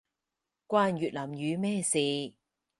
[0.67, 2.33] 關越南語咩事